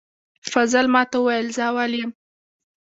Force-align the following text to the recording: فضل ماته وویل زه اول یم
فضل 0.51 0.85
ماته 0.93 1.17
وویل 1.19 1.47
زه 1.55 1.63
اول 1.69 1.91
یم 1.99 2.09